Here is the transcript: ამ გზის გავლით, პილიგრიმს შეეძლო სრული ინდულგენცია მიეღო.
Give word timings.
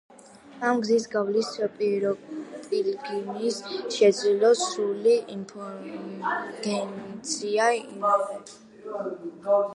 ამ 0.67 0.79
გზის 0.83 1.03
გავლით, 1.15 1.51
პილიგრიმს 1.81 3.59
შეეძლო 3.97 4.49
სრული 4.63 5.15
ინდულგენცია 5.35 7.71
მიეღო. 8.01 8.41